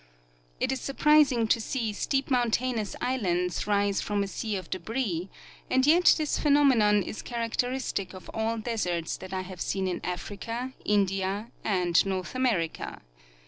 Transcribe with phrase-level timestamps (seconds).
[0.59, 5.29] It is surprising to see steep mountainous islands rise from a sea of debris,
[5.69, 10.73] and yet this phenomenon is characteristic of all deserts that I have seen in Africa,
[10.85, 13.03] India and North America.